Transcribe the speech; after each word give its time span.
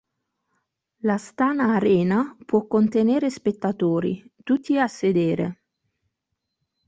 L'Astana 1.03 1.75
Arena 1.75 2.35
può 2.43 2.65
contenere 2.65 3.29
spettatori, 3.29 4.33
tutti 4.41 4.75
a 4.79 4.87
sedere. 4.87 5.61